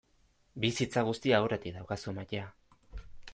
Bizitza 0.63 1.03
guztia 1.09 1.35
aurretik 1.41 1.77
daukazu 1.77 2.15
maitea. 2.17 2.49